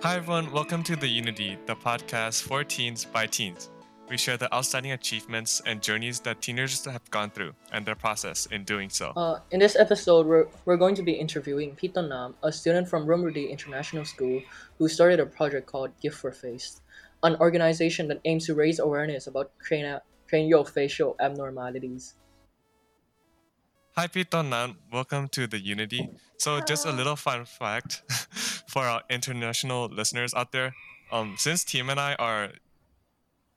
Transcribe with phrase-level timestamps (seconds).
[0.00, 0.52] Hi, everyone.
[0.52, 3.68] Welcome to The Unity, the podcast for teens by teens.
[4.08, 8.46] We share the outstanding achievements and journeys that teenagers have gone through and their process
[8.46, 9.10] in doing so.
[9.16, 13.08] Uh, in this episode, we're, we're going to be interviewing Pito Nam, a student from
[13.08, 14.40] Ruamrudee International School
[14.78, 16.80] who started a project called Gift for Face,
[17.24, 19.98] an organization that aims to raise awareness about cranial,
[20.32, 22.14] craniofacial abnormalities.
[23.96, 24.78] Hi, Pito Nam.
[24.92, 26.08] Welcome to The Unity.
[26.36, 28.04] So, just a little fun fact
[28.68, 30.74] for our international listeners out there.
[31.10, 32.50] Um, since Team and I are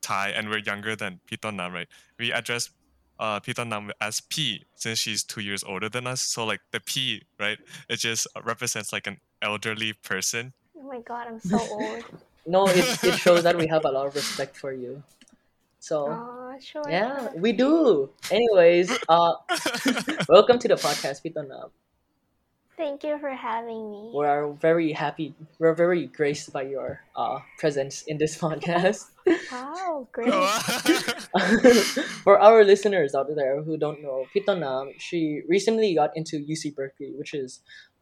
[0.01, 1.87] Thai and we're younger than Pito Nam, right?
[2.17, 2.69] We address
[3.19, 6.21] uh, Pito Nam as P since she's two years older than us.
[6.21, 7.59] So like the P, right?
[7.89, 10.53] It just represents like an elderly person.
[10.77, 12.03] Oh my god, I'm so old.
[12.47, 15.03] No, it, it shows that we have a lot of respect for you.
[15.79, 16.83] So, Oh, sure.
[16.89, 18.09] yeah, we do.
[18.31, 19.33] Anyways, uh,
[20.29, 21.69] welcome to the podcast, Pito Nam.
[22.81, 24.09] Thank you for having me.
[24.09, 25.35] We are very happy.
[25.59, 29.05] We're very graced by your uh, presence in this podcast.
[29.51, 30.33] Wow, great.
[32.25, 36.73] For our listeners out there who don't know, Pito Nam, she recently got into UC
[36.73, 37.61] Berkeley, which is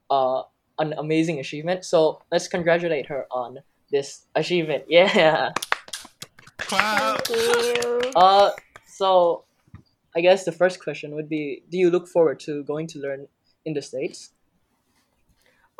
[0.10, 0.44] uh,
[0.80, 1.84] an amazing achievement.
[1.84, 3.60] So let's congratulate her on
[3.92, 4.86] this achievement.
[4.88, 5.52] Yeah.
[6.56, 7.28] Clap.
[7.28, 8.12] Thank you.
[8.16, 8.52] Uh,
[8.88, 9.44] so
[10.16, 13.28] I guess the first question would be: Do you look forward to going to learn
[13.66, 14.32] in the states?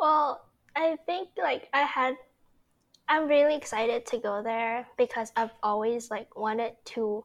[0.00, 0.40] Well,
[0.74, 2.16] I think like I had
[3.06, 7.24] I'm really excited to go there because I've always like wanted to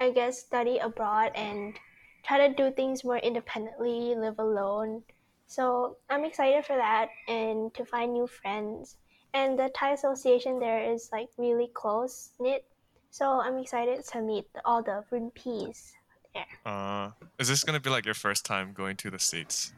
[0.00, 1.74] I guess study abroad and
[2.22, 5.02] try to do things more independently, live alone.
[5.46, 8.96] So I'm excited for that and to find new friends.
[9.32, 12.64] And the Thai association there is like really close knit.
[13.10, 15.92] So I'm excited to meet all the Rinpees
[16.34, 16.46] there.
[16.66, 19.72] Uh, is this gonna be like your first time going to the states?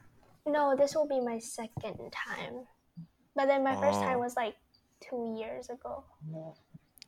[0.46, 2.66] No, this will be my second time.
[3.34, 4.20] But then my first time Oh.
[4.20, 4.56] was like
[5.00, 6.04] two years ago.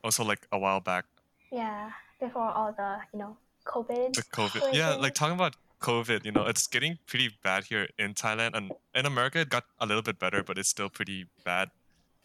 [0.03, 1.05] Also, like a while back,
[1.51, 4.13] Yeah, before all the you know COVID.
[4.15, 4.53] the COVID.
[4.71, 5.01] Yeah, situation.
[5.01, 9.05] like talking about COVID, you know, it's getting pretty bad here in Thailand, and in
[9.05, 11.69] America it got a little bit better, but it's still pretty bad.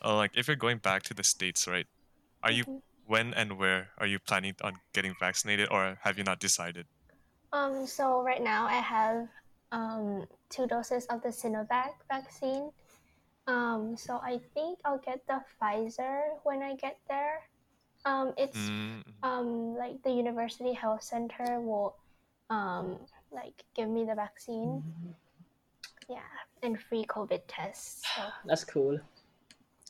[0.05, 1.87] Uh, like if you're going back to the states, right?
[2.43, 2.83] Are you Mhm.
[3.07, 6.87] when and where are you planning on getting vaccinated, or have you not decided?
[7.53, 7.87] Um.
[7.87, 9.29] So right now I have
[9.73, 12.71] um two doses of the Sinovac vaccine.
[13.47, 13.97] Um.
[13.97, 17.41] So I think I'll get the Pfizer when I get there.
[18.05, 18.35] Um.
[18.37, 21.97] It's Mm, um like the University Health Center will
[22.51, 22.99] um
[23.33, 24.83] like give me the vaccine.
[26.09, 26.27] Yeah,
[26.63, 28.03] and free COVID tests.
[28.17, 28.23] So.
[28.45, 28.99] That's cool.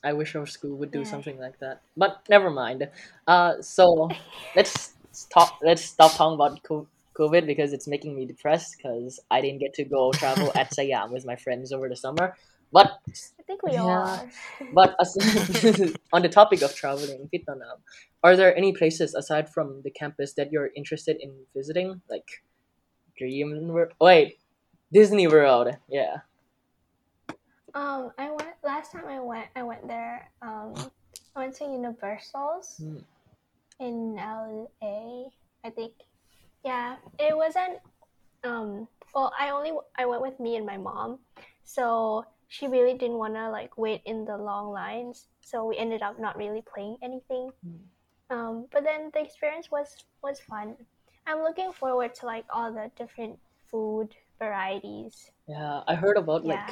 [0.03, 1.11] I wish our school would do Yeah.
[1.11, 2.89] something like that, but never mind.
[3.27, 4.09] Uh, so
[4.57, 5.59] let's stop.
[5.63, 6.87] Let's stop talking about co-
[7.21, 11.13] COVID because it's making me depressed because I didn't get to go travel at Siam
[11.13, 12.35] with my friends over the summer.
[12.73, 14.07] But I think we all Yeah.
[14.15, 14.27] are.
[14.73, 15.11] but as,
[16.13, 17.79] on the topic of traveling, Vietnam,
[18.23, 22.29] are there any places aside from the campus that you're interested in visiting, like
[23.19, 23.93] Dream World?
[24.01, 24.39] Wait,
[24.93, 25.77] Disney World.
[25.89, 26.23] Yeah.
[27.75, 29.47] Um, I went last time I went.
[29.55, 30.31] I went there.
[30.43, 30.75] Um,
[31.37, 32.99] I went to Universal's Hmm.
[33.79, 35.31] in LA.
[35.65, 35.93] I think.
[36.65, 37.79] Yeah, it wasn't.
[38.45, 41.19] Um, well, I only I went with me and my mom,
[41.65, 45.29] so she really didn't want to like wait in the long lines.
[45.41, 47.51] So we ended up not really playing anything.
[48.31, 50.77] Um, but then the experience was was fun.
[51.27, 53.39] I'm looking forward to like all the different
[53.71, 55.31] food varieties.
[55.47, 56.71] Yeah, I heard about like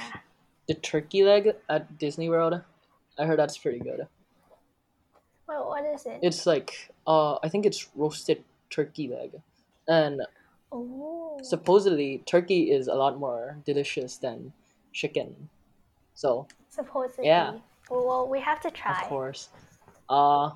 [0.69, 2.61] the turkey leg at Disney World.
[3.19, 4.07] I heard that's pretty good.
[5.49, 6.21] Well, what is it?
[6.23, 9.41] It's like uh I think it's roasted turkey leg.
[9.89, 10.23] And
[10.71, 11.41] Oh.
[11.43, 14.53] supposedly turkey is a lot more delicious than
[14.93, 15.49] chicken.
[16.15, 17.27] So, Supposedly.
[17.27, 17.53] Yeah.
[17.89, 19.01] Well, well, we have to try.
[19.01, 19.49] of course.
[20.09, 20.51] Uh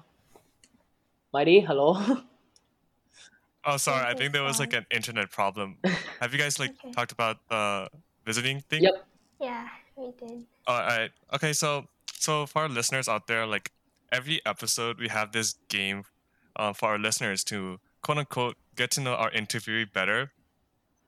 [1.33, 1.97] Mighty, hello.
[3.65, 4.05] Oh, sorry.
[4.05, 5.79] I think there was like an internet problem.
[6.21, 6.91] Have you guys like Okay.
[6.91, 7.87] talked about the
[8.27, 8.83] visiting thing?
[8.83, 9.07] Yep.
[9.41, 10.47] Yeah, we did.
[10.67, 11.13] Oh, all right.
[11.33, 11.53] Okay.
[11.53, 13.71] So, so for our listeners out there, like
[14.11, 16.03] every episode, we have this game
[16.57, 20.33] uh, for our listeners to quote unquote get to know our interviewee better.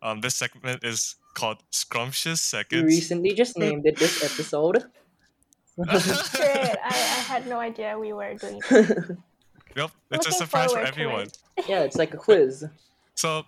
[0.03, 2.83] Um, this segment is called Scrumptious Seconds.
[2.83, 4.85] we recently just named it this episode.
[5.77, 5.89] Great.
[5.89, 9.17] I, I had no idea we were doing that.
[9.77, 11.21] Yep, it's a Looking surprise for forward to everyone.
[11.23, 11.39] it.
[11.69, 12.65] yeah, it's like a quiz.
[13.17, 13.43] So,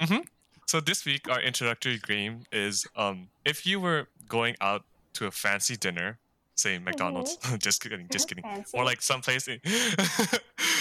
[0.00, 0.18] hmm
[0.66, 4.84] so this week our introductory game is um, if you were going out
[5.14, 6.18] to a fancy dinner,
[6.54, 7.36] say McDonald's.
[7.58, 8.44] just kidding, just kidding.
[8.44, 8.76] Fancy.
[8.78, 9.46] Or like someplace,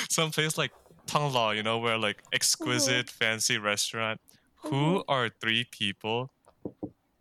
[0.09, 0.71] someplace like
[1.07, 4.19] Thonglor, you know, where like exquisite fancy restaurant.
[4.63, 6.31] Who are three people,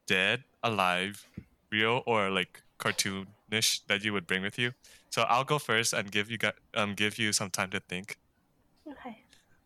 [0.06, 1.26] dead, alive,
[1.70, 4.72] real or like cartoonish that you would bring with you.
[5.10, 6.38] So I'll go first and give you
[6.74, 8.18] um give you some time to think.
[8.90, 9.18] Okay.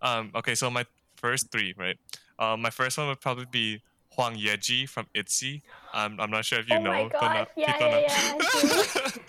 [0.02, 0.84] Um, okay, so my
[1.16, 1.96] first three, right?
[2.38, 3.82] Um, my first one would probably be
[4.16, 5.62] Hwang Yeji from ITZY.
[5.94, 6.92] Um, I'm not sure if you Oh know.
[7.04, 8.38] my God, not- yeah, yeah, yeah,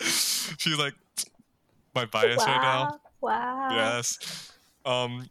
[0.58, 0.94] She's like
[1.94, 2.84] my bias right now.
[2.84, 3.00] Wow.
[3.20, 3.68] Wow.
[3.70, 4.51] Yes.
[4.84, 5.28] Um,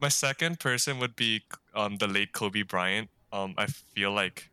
[0.00, 1.42] my second person would be
[1.74, 3.10] um the late Kobe Bryant.
[3.32, 4.50] Um, I feel like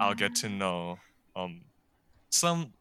[0.00, 0.98] I'll get to know
[1.36, 1.66] um
[2.30, 2.74] some.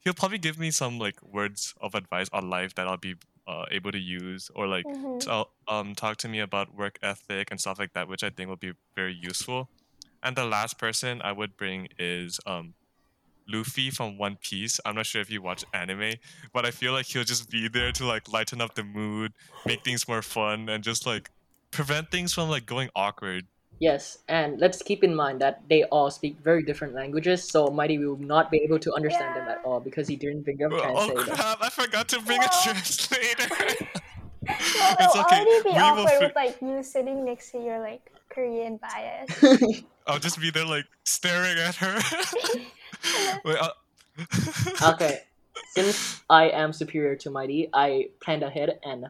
[0.00, 3.16] He'll probably give me some like words of advice on life that I'll be
[3.46, 5.18] uh, able to use, or like Mhm.
[5.18, 8.48] tell, um talk to me about work ethic and stuff like that, which I think
[8.48, 9.70] will be very useful.
[10.22, 12.74] And the last person I would bring is um
[13.52, 14.80] Luffy from One Piece.
[14.84, 16.14] I'm not sure if you watch anime,
[16.52, 19.32] but I feel like he'll just be there to like lighten up the mood,
[19.66, 21.30] make things more fun, and just like
[21.70, 23.46] prevent things from like going awkward.
[23.78, 27.96] Yes, and let's keep in mind that they all speak very different languages, so Mighty
[27.96, 30.82] will not be able to understand them at all because he didn't bring up oh,
[30.84, 31.32] oh translator.
[31.32, 31.62] crap!
[31.62, 33.48] I forgot to bring a translator.
[34.46, 34.56] Well,
[35.00, 37.58] It's it'll okay, already be we will awkward fi- with like you sitting next to
[37.58, 39.82] your like Korean bias.
[40.06, 42.00] I'll just be there like staring at her.
[43.44, 43.70] Wait, uh,
[44.90, 45.20] okay,
[45.70, 49.06] since I am superior to Mighty, I planned ahead and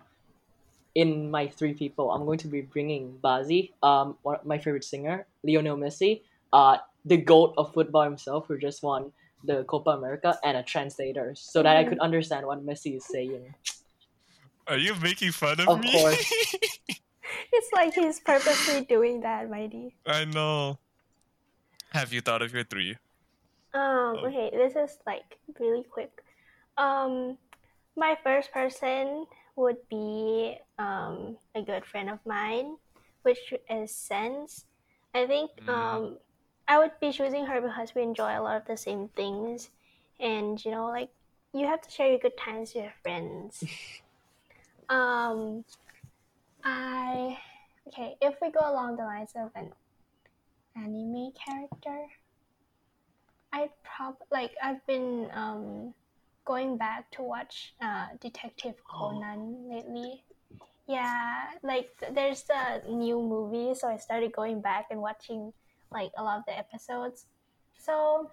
[0.94, 5.26] in my three people, I'm going to be bringing Bazzi, um, one my favorite singer,
[5.44, 6.22] Lionel Messi,
[6.52, 9.12] uh, the goat of football himself, who just won
[9.44, 13.54] the Copa America, and a translator, so that I could understand what Messi is saying.
[14.66, 15.72] Are you making fun of, me?
[15.72, 15.92] Of me?
[15.92, 16.34] course.
[17.52, 19.94] it's like he's purposely doing that, Mighty.
[20.06, 20.78] I know.
[21.90, 22.96] Have you thought of your three?
[23.74, 26.22] Um, okay, this is like really quick.
[26.76, 27.38] Um,
[27.96, 29.26] my first person
[29.56, 32.76] would be um, a good friend of mine,
[33.22, 34.64] which is Sense.
[35.14, 35.68] I think Mm.
[35.68, 36.18] um,
[36.68, 39.70] I would be choosing her because we enjoy a lot of the same things,
[40.18, 41.10] and you know, like
[41.52, 43.62] you have to share your good times with your friends.
[44.88, 45.64] um,
[46.64, 47.38] I
[47.88, 48.16] okay.
[48.20, 49.72] If we go along the lines of an
[50.76, 52.06] anime character,
[53.52, 55.94] I prob like I've been um
[56.44, 60.24] going back to watch uh Detective Conan lately.
[60.86, 65.52] Yeah, like there's a new movie, so I started going back and watching
[65.92, 67.26] like a lot of the episodes.
[67.78, 68.30] So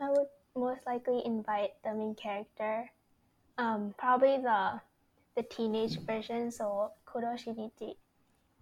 [0.00, 2.90] I would most likely invite the main character,
[3.58, 4.80] um, probably the
[5.36, 7.96] the teenage version, so Kudo Shinichi.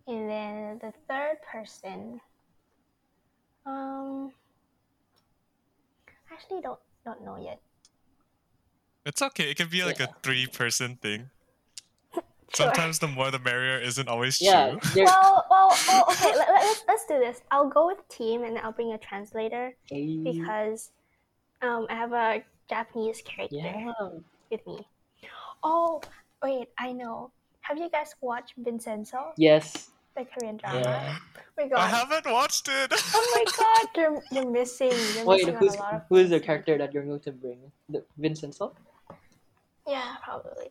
[0.07, 2.21] And then the third person,
[3.67, 4.33] um,
[6.33, 7.61] actually don't don't know yet.
[9.05, 9.51] It's okay.
[9.51, 10.07] It can be like Yeah.
[10.07, 11.31] a three-person thing.
[12.55, 12.67] Sure.
[12.69, 14.81] Sometimes the more the merrier isn't always Yeah, true.
[14.95, 16.37] there- Well, well, well okay.
[16.37, 17.41] Let, let, let's let's do this.
[17.51, 20.91] I'll go with team, and I'll bring a translator Hey, because
[21.63, 23.89] um, I have a Japanese character yeah.
[24.51, 24.85] with me.
[25.65, 26.03] Oh,
[26.43, 27.33] wait, I know.
[27.63, 29.89] Have you guys watched Vincenzo, Yes.
[30.17, 30.81] The Korean drama?
[30.81, 31.17] Yeah.
[31.37, 31.79] Oh my god.
[31.79, 32.93] I haven't watched it.
[33.15, 34.93] Oh my god, you're, you're missing.
[35.15, 37.33] You're Wait, missing who's a lot of who is the character that you're going to
[37.33, 37.59] bring?
[37.89, 38.75] The Vincenzo?
[39.87, 40.71] Yeah, probably.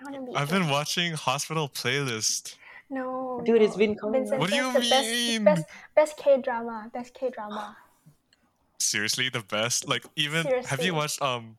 [0.00, 0.36] I want to be.
[0.36, 2.56] I've been watching Hospital Playlist.
[2.88, 3.40] No.
[3.44, 3.64] Dude, no.
[3.64, 4.38] it's been coming out.
[4.38, 5.44] What do you the mean?
[5.44, 6.90] Best, best, best K drama.
[6.92, 7.76] Best K drama.
[8.78, 9.88] Seriously, the best.
[9.88, 11.56] Like even have you watched um,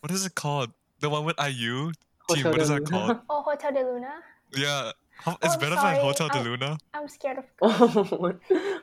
[0.00, 0.70] what is it called?
[1.00, 1.92] The one with IU.
[2.30, 3.18] Team, Hotel what is that called?
[3.28, 4.14] Oh, Hotel de Luna.
[4.54, 4.92] Yeah, Ho-
[5.26, 5.94] Oh, it's I'm better sorry.
[5.96, 6.42] than Hotel de Oh.
[6.42, 6.78] Luna.
[6.94, 8.40] I'm scared of Oh, what?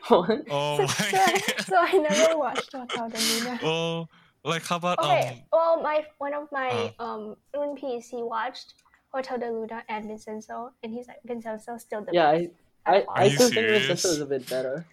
[0.07, 0.41] What?
[0.49, 0.87] Oh so, my.
[0.87, 3.59] so, so I never watched Hotel de Luna.
[3.63, 4.07] oh,
[4.43, 5.41] like how about Okay, um?
[5.51, 6.69] well, my one of my
[6.99, 7.03] Uh.
[7.03, 8.73] um runpies, he watched
[9.13, 12.49] Hotel de Luna and Vincenzo, and he's like Vincenzo's still the Yeah, best.
[12.85, 13.23] I, I, I all.
[13.25, 13.87] you still think serious?
[13.87, 14.85] Vincenzo is a bit better.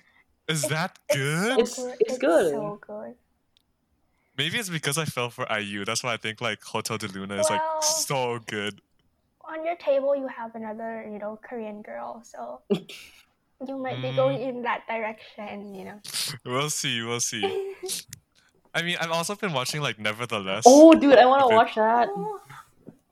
[0.49, 1.47] Is that It's good?
[1.47, 1.97] so It's- good.
[2.01, 2.51] it's good.
[2.53, 3.15] so good.
[4.39, 5.85] Maybe it's because I fell for IU.
[5.87, 8.81] That's why I think like Hotel de Luna is like so good.
[9.49, 12.61] On your table, you have another, you know, Korean girl, so
[13.67, 14.17] you might be Mm.
[14.17, 16.01] going in that direction, you know.
[16.45, 17.03] We'll see.
[17.03, 17.43] We'll see.
[18.75, 20.65] I mean, I've also been watching like Nevertheless.
[20.67, 22.09] Oh, dude, I want to watch that.
[22.11, 22.41] Oh,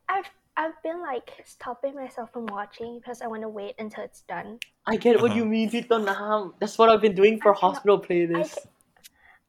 [0.09, 4.23] I've I've been like stopping myself from watching because I want to wait until it's
[4.29, 4.59] done.
[4.87, 5.39] I get what Uh-huh.
[5.41, 6.55] you mean, Tito Nam.
[6.61, 8.55] That's what I've been doing for I cannot- hospital I, playlist.
[8.55, 8.71] ca-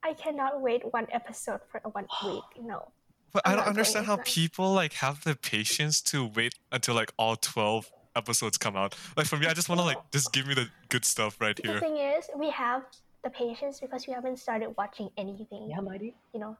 [0.09, 2.43] I cannot wait one episode for one week.
[2.63, 2.89] No.
[3.35, 4.25] But I'm I don't understand how that.
[4.25, 8.95] people like have the patience to wait until like all twelve episodes come out.
[9.17, 11.59] Like for me, I just want to like just give me the good stuff right
[11.61, 11.73] here.
[11.73, 12.83] The thing is, we have
[13.25, 15.67] the patience because we haven't started watching anything.
[15.69, 16.15] Yeah, mighty.
[16.33, 16.57] You know.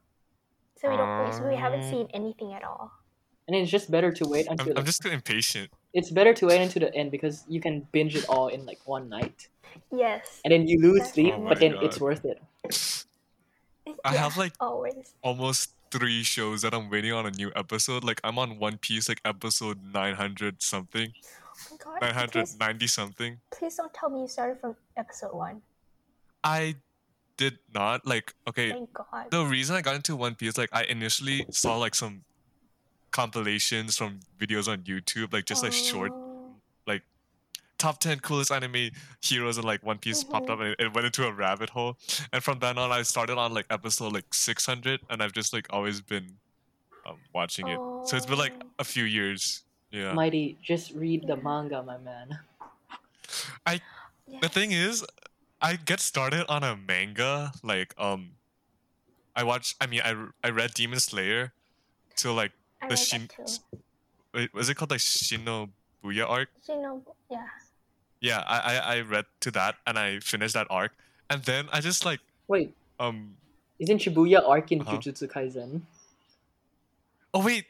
[0.78, 1.34] So we don't.
[1.34, 2.92] so we haven't Um, seen anything at all.
[3.48, 5.70] And it's just better to wait I'm, until I'm just too impatient.
[5.94, 8.82] it's better to wait until the end because you can binge it all in like
[8.86, 9.48] one night,
[9.94, 10.42] Yes.
[10.44, 12.42] and then you lose sleep, Oh but my then it's worth it.
[14.04, 15.14] I Yeah, have like always.
[15.22, 18.04] almost three shows that I'm waiting on a new episode.
[18.04, 22.02] Like I'm on One Piece, like episode nine hundred something, Oh my god.
[22.02, 22.48] nine hundred
[22.88, 23.40] something.
[23.52, 25.62] please don't tell me you started from episode one.
[26.44, 26.76] I
[27.38, 28.34] did not like.
[28.48, 29.32] Okay, Thank God.
[29.32, 32.24] the reason I got into One Piece, like I initially saw like some
[33.12, 36.25] compilations from videos on YouTube, like just like short Oh.
[37.78, 38.90] Top 10 coolest anime
[39.22, 41.98] heroes and like One Piece popped up and it, it went into a rabbit hole.
[42.32, 45.68] And from then on, I started on like episode like 600 and I've just like
[45.70, 46.38] always been
[47.06, 47.80] um, watching it.
[48.06, 49.64] So it's been like a few years.
[49.92, 50.14] Yeah.
[50.14, 52.40] Mighty, just read the manga, my man.
[53.66, 53.82] I
[54.42, 55.06] the thing is,
[55.62, 58.32] I get started on a manga like um
[59.36, 61.54] I watched I mean I I read Demon Slayer
[62.18, 62.52] to like
[62.82, 63.30] I the read Shin
[64.34, 65.00] wait, was it called like
[66.06, 66.50] Shinobuya arc?
[66.68, 67.48] Shinobu, yeah.
[68.22, 70.92] Yeah, I, I I read to that and I finished that arc.
[71.30, 73.36] And then I just like Wait, um
[73.80, 74.98] isn't Shibuya arc in Uh-huh.
[74.98, 75.82] Jujutsu Kaisen?
[77.34, 77.66] oh wait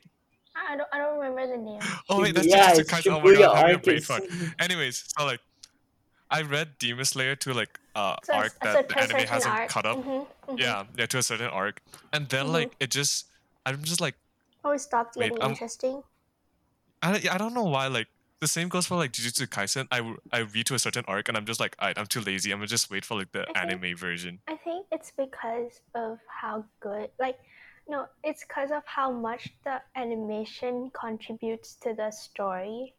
[0.55, 1.81] I I don't, I don't remember the name.
[2.09, 3.11] Oh wait, that's yeah, Jujutsu it's Kaisen.
[3.11, 3.83] Oh my Shibuya god, I'm having a arc.
[3.83, 4.23] brain fart.
[4.59, 5.39] Anyways, so like,
[6.29, 9.27] I read Demon Slayer to like uh So, arc so that to the a anime
[9.27, 9.69] hasn't arc.
[9.69, 9.97] caught up.
[9.97, 10.59] Mhm, mhm.
[10.59, 11.81] Yeah, yeah, to a certain arc,
[12.13, 12.53] and then Mhm.
[12.53, 13.25] like it just,
[13.65, 14.15] I'm just like,
[14.63, 16.03] Oh, it stopped Wait, getting um, interesting.
[17.01, 18.07] I I don't know why like.
[18.41, 19.87] The same goes for like Jujutsu Kaisen.
[19.91, 22.51] I I read to a certain arc and I'm just like, alright, I'm too lazy.
[22.51, 24.39] I'm gonna just wait for like the I think- anime version.
[24.47, 27.37] I think it's because of how good, like,
[27.87, 32.93] no, it's because of how much the animation contributes to the story.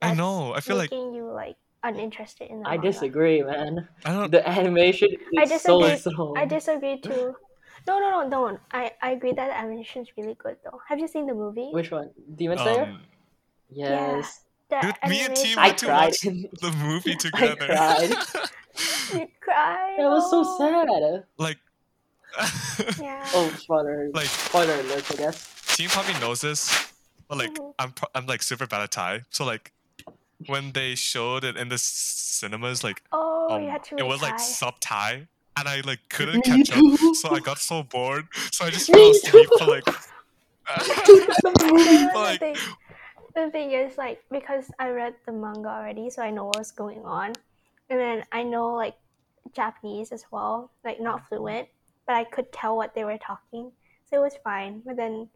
[0.00, 0.54] I know.
[0.54, 2.90] I feel like making you like uninterested in the I manga.
[2.90, 3.86] disagree, man.
[4.04, 4.30] I don't.
[4.30, 6.12] The animation is I so disagree.
[6.14, 6.34] slow.
[6.36, 7.34] I disagree too.
[7.86, 8.60] No, no, no, don't.
[8.72, 10.80] I, I agree that the animation is really good though.
[10.88, 11.68] Have you seen the movie?
[11.70, 12.10] Which one?
[12.34, 12.84] Demon Slayer?
[12.84, 13.00] Um,
[13.70, 14.38] yes.
[14.38, 14.43] the
[14.82, 16.20] Dude, me and T animation- I went to watch
[16.60, 17.56] the movie together.
[17.70, 18.14] I together.
[18.14, 18.50] cried.
[19.12, 19.94] You cried.
[19.98, 21.24] That was so sad.
[21.38, 21.58] like,
[23.00, 23.24] Yeah.
[23.34, 24.10] Oh, spoiler.
[24.12, 25.76] like spoiler alert, I guess.
[25.76, 26.92] team probably knows this,
[27.28, 27.74] but like Mhm.
[27.78, 29.22] I'm pro- I'm like super bad at Thai.
[29.30, 29.70] So like
[30.46, 34.20] when they showed it in the cinemas, like Oh, um, you had to it was
[34.22, 37.14] like sub Thai, and I like couldn't Me catch up.
[37.14, 39.70] So I got so bored, so I just Me fell asleep for too.
[39.70, 39.84] like.
[40.66, 42.56] the, like thing,
[43.34, 47.04] the thing is like because I read the manga already, so I know what's going
[47.04, 47.32] on,
[47.90, 48.94] and then I know like
[49.52, 51.68] Japanese as well, like not fluent,
[52.06, 53.72] but I could tell what they were talking,
[54.08, 54.82] so it was fine.
[54.84, 55.28] But then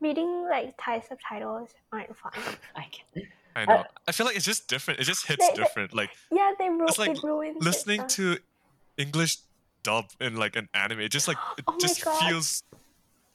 [0.00, 2.32] reading like Thai subtitles aren't fun.
[2.76, 3.24] I can
[3.56, 3.84] I know.
[4.06, 5.00] I feel like it's just different.
[5.00, 5.92] It just hits They- they- different.
[5.94, 8.38] Like Yeah, they ru- It's like it ruins it, listening uh, to
[8.96, 9.38] English
[9.82, 11.00] dub in like an anime.
[11.00, 12.20] It just like it Oh just God.
[12.28, 12.62] feels.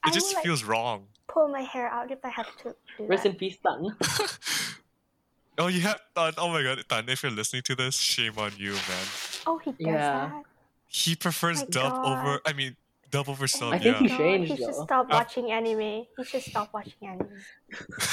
[0.04, 1.08] I It just will, like, feels wrong.
[1.36, 3.30] Pull my hair out if I have to do rest that.
[3.32, 3.92] in peace, Tan.
[5.60, 6.34] oh, you have Tan.
[6.38, 7.10] Oh my god, Tan!
[7.10, 9.06] If you're listening to this, shame on you, man.
[9.46, 10.32] Oh, he does Yeah.
[10.32, 10.44] that.
[10.88, 12.40] He prefers My dub over.
[12.46, 12.78] I mean,
[13.12, 13.74] dub over sub.
[13.74, 14.08] I think yeah.
[14.08, 14.86] he changed, he should though.
[14.86, 16.06] stop Uh, watching anime.
[16.18, 17.28] He should stop watching anime.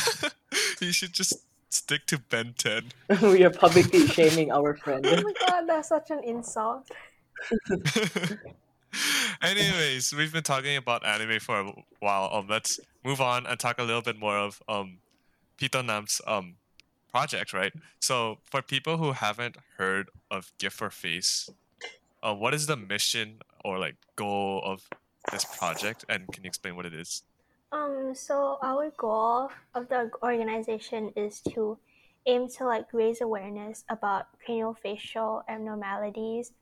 [0.80, 1.34] he should just
[1.70, 2.90] stick to Ben 10.
[3.22, 5.06] we are publicly shaming our friend.
[5.06, 6.90] Oh my god, that's such an insult.
[9.42, 12.30] Anyways, we've been talking about anime for a while.
[12.32, 14.98] Um, let's move on and talk a little bit more of um,
[15.58, 15.82] Pito
[16.26, 16.56] um
[17.10, 17.72] project, right?
[18.00, 21.50] So, for people who haven't heard of Gift for Face,
[22.22, 24.88] uh, what is the mission or like goal of
[25.30, 27.22] this project, and can you explain what it is?
[27.70, 31.78] Um, so our goal of the organization is to
[32.26, 36.52] aim to like raise awareness about craniofacial abnormalities,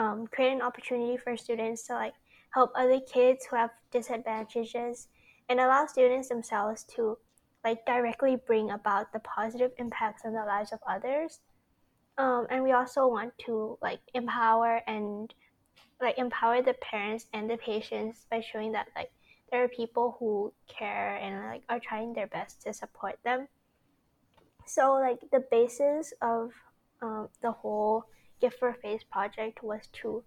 [0.00, 2.14] um, create an opportunity for students to like
[2.54, 5.08] help other kids who have disadvantages,
[5.48, 7.18] and allow students themselves to
[7.64, 11.40] like directly bring about the positive impacts on the lives of others.
[12.16, 15.32] Um, and we also want to like empower and
[16.00, 19.10] like empower the parents and the patients by showing that like
[19.50, 23.48] there are people who care and like are trying their best to support them.
[24.66, 26.52] So like the basis of
[27.02, 28.06] um, the whole
[28.40, 30.22] Gift for Face project was to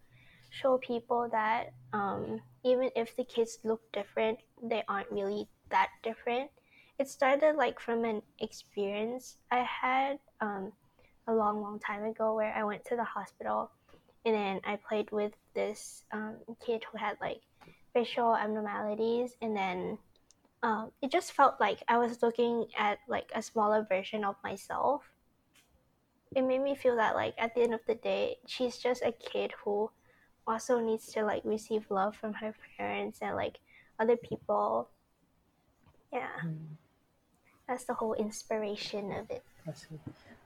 [0.49, 6.49] show people that um, even if the kids look different, they aren't really that different.
[6.99, 10.71] It started like from an experience I had um,
[11.27, 13.71] a long, long time ago where I went to the hospital
[14.25, 17.41] and then I played with this um, kid who had like
[17.93, 19.97] facial abnormalities and then
[20.63, 25.03] um, it just felt like i was looking at like a smaller version of myself
[26.35, 29.11] it made me feel that like at the end of the day she's just a
[29.11, 29.89] kid who
[30.45, 33.59] also needs to like receive love from her parents and like
[33.99, 34.89] other people
[36.11, 36.27] yeah
[37.67, 39.43] that's the whole inspiration of it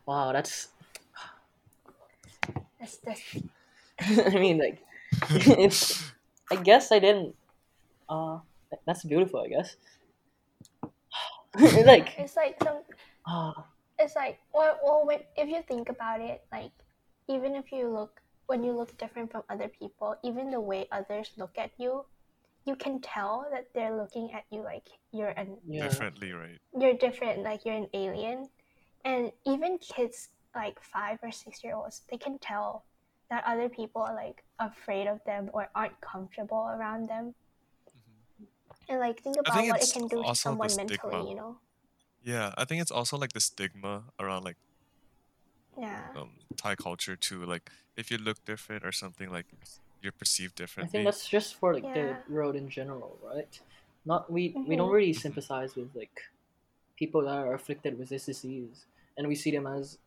[0.07, 0.69] wow, that's.
[2.79, 3.37] that's that's
[3.99, 4.79] I mean, like,
[5.29, 6.03] it's.
[6.51, 7.35] I guess I didn't.
[8.09, 8.39] Uh,
[8.85, 9.75] that's beautiful, I guess.
[11.85, 12.77] like It's like some
[13.27, 13.65] ah,
[13.99, 16.71] it's like well, well when, if you think about it like
[17.27, 21.31] even if you look when you look different from other people even the way others
[21.37, 22.05] look at you
[22.65, 25.87] you can tell that they're looking at you like you're an yeah.
[25.87, 26.59] Differently, right?
[26.77, 28.49] you're different like you're an alien
[29.05, 32.83] and even kids like five or six year olds they can tell
[33.29, 37.33] that other people are like afraid of them or aren't comfortable around them
[37.89, 38.45] mm-hmm.
[38.89, 40.97] and like think about think what it can do to also the someone stigma.
[41.09, 41.57] mentally you know
[42.21, 44.57] Yeah, I think it's also like the stigma around like
[45.77, 47.45] yeah um, Thai culture too.
[47.45, 49.45] Like if you look different or something, like
[50.01, 50.77] you're perceived differently.
[50.79, 51.93] I think that's just for like Yeah.
[51.93, 53.59] the road in general, right?
[54.05, 54.91] Not we we don't Mhm.
[54.91, 56.21] really sympathize with like
[56.97, 58.85] people that are afflicted with this disease,
[59.17, 59.97] and we see them as,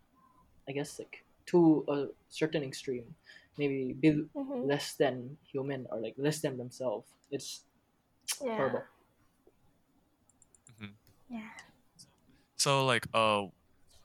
[0.68, 3.14] I guess, like to a certain extreme,
[3.58, 7.06] maybe be hmm less than human or like less than themselves.
[7.30, 7.62] It's
[8.40, 8.84] yeah horrible.
[10.68, 10.96] Mhm.
[11.30, 11.69] yeah
[12.60, 13.46] So like, uh,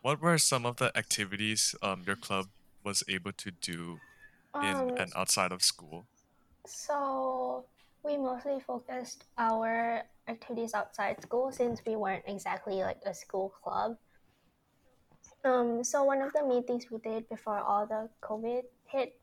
[0.01, 2.47] what were some of the activities um your club
[2.87, 3.99] was able to do
[4.63, 6.07] in um, and outside of school?
[6.65, 7.65] So
[8.01, 13.97] we mostly focused our activities outside school since we weren't exactly like a school club.
[15.43, 19.19] Um, so one of the main things we did before all the COVID hit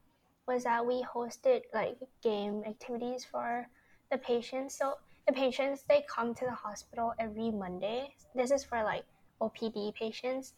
[0.46, 3.64] was that we hosted like game activities for
[4.10, 4.76] the patients.
[4.76, 8.12] So the patients they come to the hospital every Monday.
[8.34, 9.04] This is for like
[9.42, 10.54] OPD patients,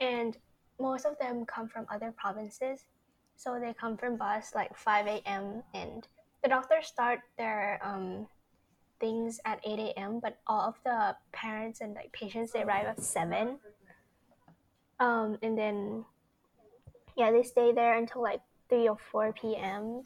[0.00, 0.36] and
[0.80, 2.84] most of them come from other provinces.
[3.36, 5.62] So they come from bus like 5 a.m.
[5.74, 6.06] and
[6.42, 8.26] the doctors start their um,
[9.00, 10.20] things at 8 a.m.
[10.20, 13.58] But all of the parents and like patients they arrive at 7.
[15.00, 16.04] Um, and then
[17.16, 20.02] yeah, they stay there until like 3 or 4 p.m.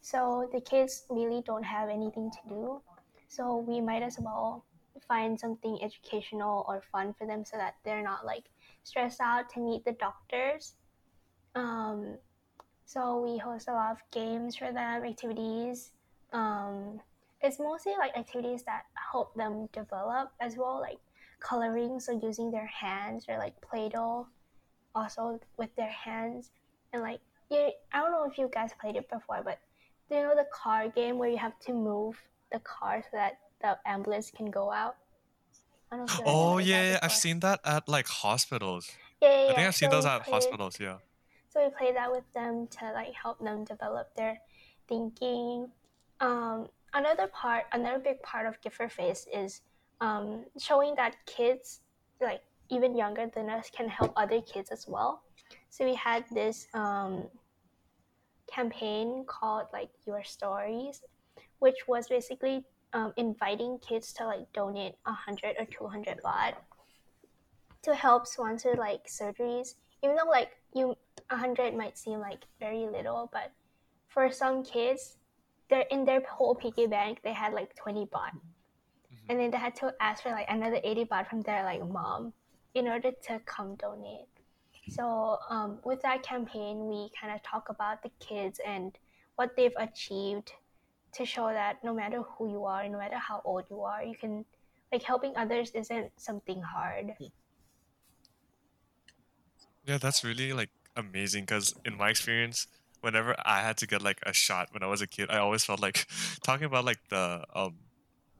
[0.00, 2.80] So the kids really don't have anything to do.
[3.28, 4.64] So we might as well
[5.06, 8.44] find something educational or fun for them so that they're not like
[8.84, 10.74] stressed out to meet the doctors.
[11.54, 12.16] Um,
[12.84, 15.90] so we host a lot of games for them, activities.
[16.32, 17.00] Um,
[17.42, 18.82] it's mostly like activities that
[19.12, 20.98] help them develop as well, like
[21.40, 24.26] coloring, so using their hands or like Play-Doh,
[24.94, 26.50] also with their hands,
[26.92, 29.58] and like yeah, I don't know if you guys played it before, but
[30.08, 32.16] do you know the car game where you have to move
[32.52, 34.96] the car so that the ambulance can go out?
[35.90, 38.90] I don't know if you guys Oh yeah, I've seen that at like hospitals.
[39.20, 40.78] Yeah, yeah, I think I've seen So those at played- hospitals.
[40.80, 40.98] Yeah.
[41.48, 44.38] so we play that with them to like help them develop their
[44.88, 45.68] thinking.
[46.20, 49.62] Um, another part, another big part of for Face is
[50.00, 51.80] um, showing that kids,
[52.20, 55.22] like even younger than us, can help other kids as well.
[55.70, 57.24] So we had this um,
[58.52, 61.02] campaign called like Your Stories,
[61.58, 66.54] which was basically um, inviting kids to like donate a hundred or two hundred baht
[67.82, 69.74] to help sponsor like surgeries.
[70.02, 70.96] Even though like you
[71.30, 73.52] 100 might seem like very little, but
[74.08, 75.16] for some kids,
[75.68, 78.32] they're in their whole piggy bank, they had like 20 baht.
[79.28, 82.32] And then they had to ask for like another 80 baht from their like mom
[82.74, 84.28] in order to come donate.
[84.88, 88.96] So um, with that campaign, we kind of talk about the kids and
[89.36, 90.52] what they've achieved
[91.14, 94.16] to show that no matter who you are, no matter how old you are, you
[94.16, 94.44] can
[94.92, 97.16] like helping others isn't something hard.
[99.84, 102.66] Yeah, that's really like amazing because in my experience,
[103.00, 105.64] whenever I had to get like a shot when I was a kid, I always
[105.64, 106.06] felt like
[106.44, 107.78] talking about like the um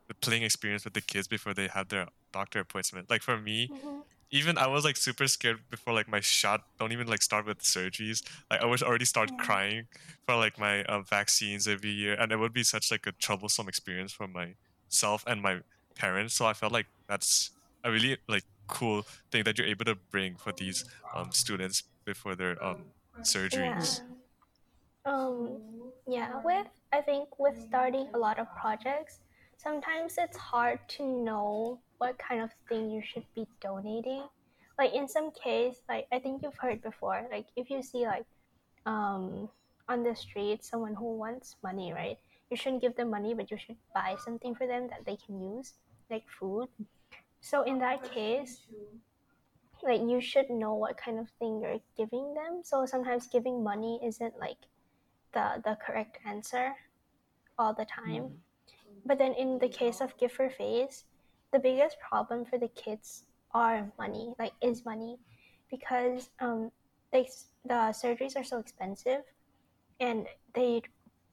[0.09, 3.11] the playing experience with the kids before they had their doctor appointment.
[3.11, 4.05] Like for me, Mhm.
[4.31, 6.63] Even I was like super scared before like my shot.
[6.79, 8.23] Don't even like start with surgeries.
[8.51, 9.87] Like I was already start crying
[10.27, 13.69] for like my uh, vaccines every year, and it would be such like a troublesome
[13.69, 15.61] experience for myself and my
[15.95, 16.35] parents.
[16.35, 17.51] So I felt like that's
[17.85, 22.35] a really like cool thing that you're able to bring for these um, students before
[22.35, 24.03] their um, surgeries.
[25.07, 25.13] Yeah.
[25.13, 29.21] Um, yeah, with I think with starting a lot of projects,
[29.57, 34.25] sometimes it's hard to know what kind of thing you should be donating.
[34.79, 38.25] Like in some case, like I think you've heard before, like if you see like
[38.87, 39.49] um
[39.89, 42.19] on the street someone who wants money, right?
[42.51, 45.41] You shouldn't give them money, but you should buy something for them that they can
[45.43, 45.75] use,
[46.11, 46.69] like food.
[47.41, 48.63] So in that case,
[49.83, 52.63] like you should know what kind of thing you're giving them.
[52.65, 54.59] So sometimes giving money isn't like
[55.33, 56.75] the the correct answer
[57.59, 58.31] all the time.
[59.05, 61.05] But then in the case of gift for face,
[61.53, 65.19] the biggest problem for the kids are money, like is money,
[65.71, 66.71] because um
[67.13, 67.29] they
[67.65, 69.23] the surgeries are so expensive,
[70.01, 70.83] and they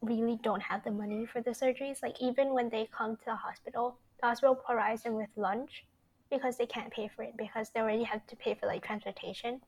[0.02, 2.02] really don't have the money for the surgeries.
[2.02, 5.84] Like even when they come to the hospital, the hospital provides them with lunch
[6.30, 9.60] because they can't pay for it because they already have to pay for like transportation.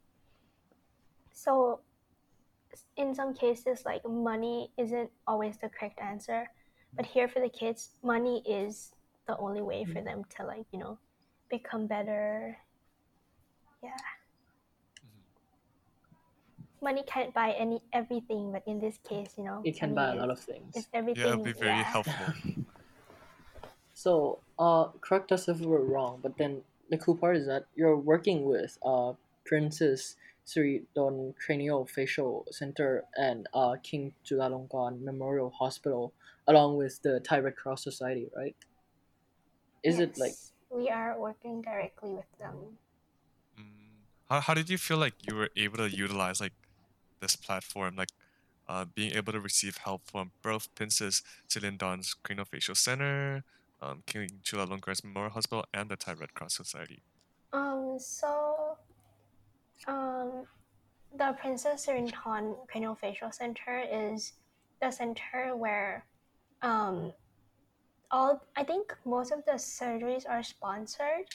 [1.32, 1.80] So
[2.96, 6.50] in some cases like money isn't always the correct answer.
[6.96, 8.92] But here for the kids, money is
[9.28, 10.98] the only way for them to like, you know,
[11.50, 12.56] become better.
[13.82, 13.90] Yeah.
[16.80, 20.16] Money can't buy any everything, but in this case, you know, It can buy a
[20.16, 20.76] lot of things.
[20.76, 21.22] is everything.
[21.22, 21.82] Yeah, it'll be very yeah.
[21.82, 22.34] helpful.
[23.94, 27.96] So, uh, correct us if we're wrong, but then the cool part is that you're
[27.96, 29.14] working with uh,
[29.44, 30.14] Princess
[30.46, 36.12] Sirindhorn Craniofacial Center and uh, King Chulalongkorn Memorial Hospital,
[36.46, 38.54] along with the Thai Red Cross Society, right?
[39.82, 40.34] Is it like
[40.70, 42.78] we are working directly with them?
[43.58, 43.64] Mm,
[44.28, 46.52] How, how did you feel like you were able to utilize like
[47.20, 48.10] this platform, like
[48.68, 53.44] uh, being able to receive help from both Princess Sirindhorn's Craniofacial Center,
[53.80, 57.02] um, King Chulalongkorn's Memorial Hospital, and the Thai Red Cross Society?
[57.52, 58.76] Um, so,
[59.86, 60.44] um,
[61.16, 64.32] the Princess Sirindhorn Craniofacial Center is
[64.82, 66.04] the center where,
[66.62, 67.12] um,
[68.10, 71.26] all I think most of the surgeries are sponsored.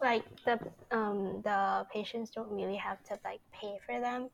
[0.00, 0.58] Like the
[0.90, 4.30] um the patients don't really have to like pay for them.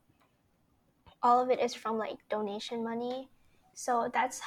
[1.22, 3.28] All of it is from like donation money,
[3.74, 4.40] so that's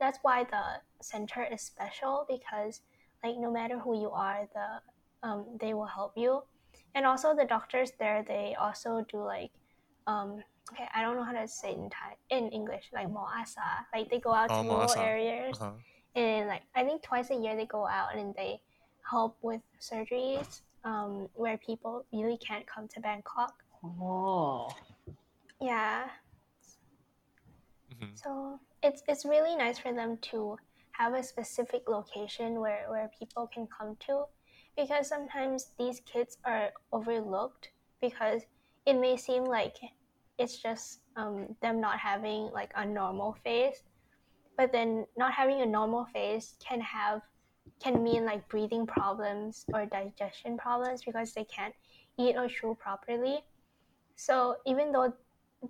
[0.00, 2.80] that's why the center is special because
[3.22, 6.42] like no matter who you are, the um, they will help you.
[6.94, 9.50] And also the doctors there, they also do like,
[10.06, 13.86] um, okay, I don't know how to say it in Thai, in English, like moasa.
[13.94, 15.72] Like they go out Oh, to rural areas Uh-huh.
[16.14, 18.60] And like I think twice a year they go out and they
[19.10, 23.54] help with surgeries um, where people really can't come to Bangkok.
[23.84, 24.68] oh
[25.60, 26.08] Yeah,
[27.92, 28.16] Mhm.
[28.16, 30.56] so it's it's really nice for them to
[30.92, 34.24] have a specific location where, where people can come to
[34.76, 38.42] because sometimes these kids are overlooked because
[38.86, 39.76] it may seem like
[40.38, 43.82] it's just um, them not having like a normal face
[44.56, 47.22] but then not having a normal face can have
[47.82, 51.74] can mean like breathing problems or digestion problems because they can't
[52.18, 53.40] eat or chew properly.
[54.16, 55.12] So even though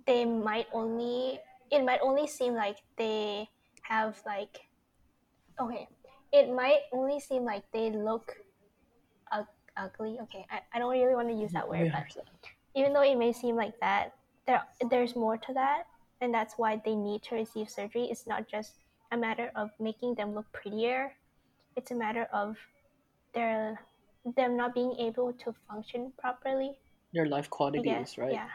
[0.05, 1.39] they might only
[1.71, 3.49] it might only seem like they
[3.81, 4.61] have like
[5.59, 5.87] okay
[6.31, 8.35] it might only seem like they look
[9.31, 9.45] ug-
[9.77, 10.19] ugly.
[10.23, 12.03] Okay I, I don't really want to use that word we but
[12.75, 14.13] even though it may seem like that
[14.45, 15.83] there there's more to that
[16.21, 18.73] and that's why they need to receive surgery it's not just
[19.11, 21.13] a matter of making them look prettier
[21.75, 22.57] it's a matter of
[23.33, 23.79] their
[24.35, 26.71] them not being able to function properly
[27.13, 28.33] their life quality is right.
[28.33, 28.49] yeah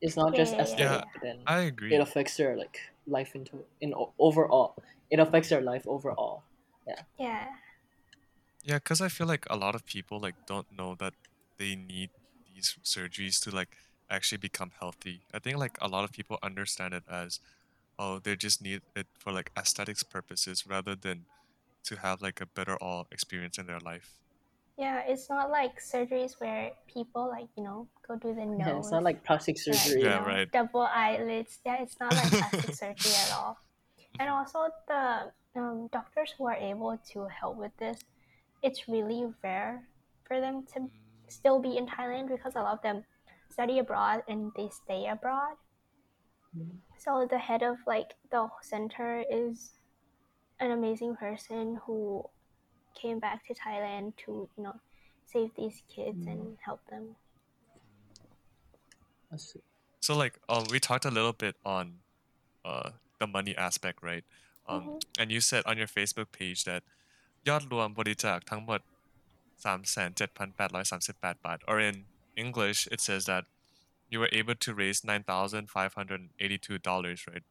[0.00, 1.20] It's not Yeah, just yeah, yeah, aesthetic, yeah.
[1.22, 1.94] then I agree.
[1.94, 4.74] it affects their like life into in overall.
[5.10, 6.42] It affects their life overall.
[6.86, 7.02] Yeah.
[7.18, 7.46] yeah
[8.62, 11.14] Yeah, because I feel like a lot of people like don't know that
[11.58, 12.10] they need
[12.46, 13.76] these surgeries to like
[14.10, 15.22] actually become healthy.
[15.34, 17.40] I think like a lot of people understand it as,
[17.98, 21.26] oh, they just need it for like aesthetics purposes rather than
[21.84, 24.20] to have like a better all experience in their life.
[24.76, 28.56] Yeah, it's not like surgeries where people like you know go do the nose.
[28.58, 30.02] Yeah, it's not like plastic like, surgery.
[30.04, 30.48] you Yeah, know, right.
[30.52, 31.58] Double eyelids.
[31.64, 33.58] Yeah, it's not like plastic surgery at all.
[34.18, 38.00] And also the um, doctors who are able to help with this,
[38.62, 39.88] it's really rare
[40.26, 43.04] for them to Mm, still be in Thailand because a lot of them
[43.49, 45.55] study abroad and they stay abroad.
[46.55, 46.81] Mhm.
[46.97, 49.55] So the head of like the center is
[50.59, 51.97] an amazing person who
[53.01, 54.77] came back to Thailand to you know
[55.31, 57.15] save these kids and help them.
[59.33, 59.61] I see.
[60.05, 61.85] So like um we talked a little bit on
[62.63, 62.89] uh
[63.19, 64.25] the money aspect, right?
[64.67, 64.99] Um Mhm.
[65.19, 66.83] and you said on your Facebook page that
[67.49, 68.81] ยอดรวมบริจาคทั้งหมด
[69.63, 71.95] 3,7,838 บาท or in
[72.40, 73.44] English it says that
[74.10, 77.44] you were able to raise $9,582, right?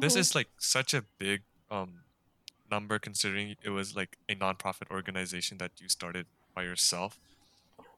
[0.00, 0.18] This Mhm.
[0.22, 2.04] is like such a big um
[2.70, 7.18] number considering it was like a nonprofit organization that you started by yourself.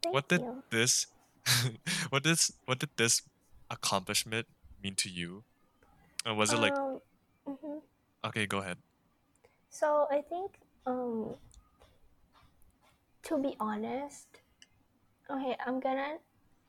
[0.03, 0.63] Thank what did you.
[0.71, 1.07] this
[2.11, 3.23] what this what did this
[3.71, 4.47] accomplishment
[4.83, 5.45] mean to you?
[6.25, 7.01] And was it like Um,
[7.47, 7.83] mhm.
[8.25, 8.79] okay, go ahead.
[9.71, 11.37] So I think, um,
[13.25, 14.27] to be honest,
[15.31, 16.19] okay, I'm gonna.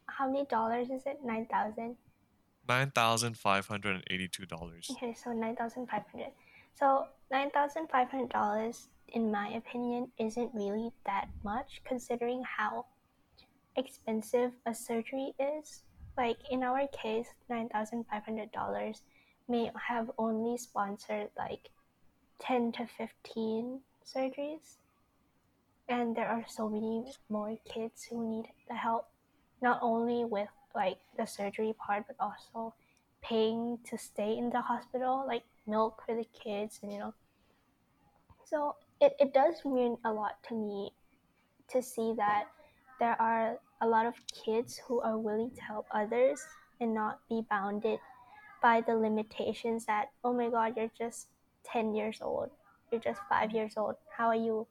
[0.08, 1.20] How many dollars is it?
[1.24, 1.96] Nine thousand.
[2.68, 4.90] Nine thousand five hundred and eighty-two dollars.
[4.92, 6.32] Okay, so nine thousand five hundred.
[6.76, 12.86] So nine thousand five hundred dollars, in my opinion, isn't really that much considering how
[13.76, 15.84] expensive a surgery is.
[16.18, 19.02] Like in our case, nine thousand five hundred dollars
[19.48, 21.70] may have only sponsored like
[22.40, 24.78] 10 to 15 surgeries
[25.90, 29.08] and there are so many more kids who need the help
[29.62, 32.74] not only with like the surgery part but also
[33.22, 37.14] paying to stay in the hospital like milk for the kids and you know.
[38.46, 40.92] So it, it does mean a lot to me
[41.70, 42.46] to see that
[43.00, 46.42] there are a lot of kids who are willing to help others
[46.80, 48.00] and not be bounded
[48.62, 51.28] by the limitations that oh my god you're just
[51.66, 52.50] 10 years old.
[52.92, 53.96] You're just 5 years old.
[54.16, 54.68] How are you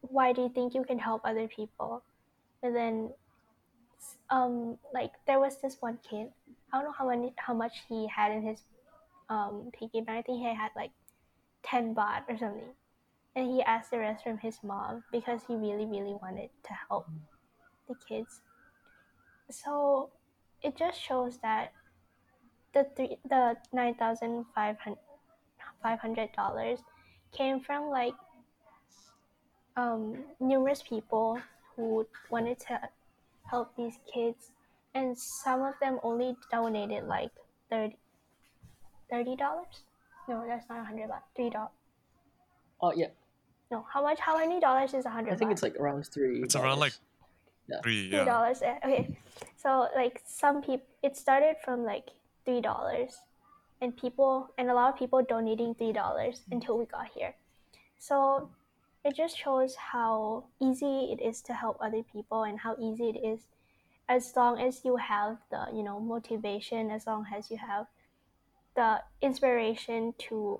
[0.00, 2.02] why do you think you can help other people?
[2.62, 3.10] And then
[4.30, 6.28] um like there was this one kid
[6.72, 8.62] i don't know how many how much he had in his
[9.28, 10.92] um piggy bank i think he had like
[11.62, 12.74] 10 baht or something.
[13.36, 17.08] And he asked the rest from his mom because he really really wanted to help
[17.88, 18.40] the kids.
[19.50, 20.10] So
[20.62, 21.72] it just shows that
[22.74, 24.98] the three the nine thousand five hundred
[25.82, 26.80] five hundred dollars
[27.32, 28.14] came from like
[29.78, 30.02] um,
[30.40, 31.38] numerous people
[31.76, 32.80] who wanted to
[33.50, 34.50] help these kids
[34.94, 37.30] and some of them only donated like
[37.70, 39.74] 30 dollars
[40.28, 41.76] no that's not a hundred baht three dollars
[42.80, 43.10] Oh yeah,
[43.72, 45.54] no how much how many dollars is a hundred I think baht?
[45.54, 46.42] it's like around three.
[46.42, 46.94] It's around, like,
[47.70, 47.80] Yeah.
[47.82, 48.24] Three, three yeah.
[48.34, 49.02] dollars eh, okay
[49.62, 52.06] so like some people it started from like
[52.44, 53.12] three dollars
[53.80, 57.34] and people and a lot of people donating three dollars until we got here
[57.98, 58.48] so
[59.04, 63.26] it just shows how easy it is to help other people and how easy it
[63.26, 63.40] is
[64.08, 67.86] as long as you have the you know motivation as long as you have
[68.74, 70.58] the inspiration to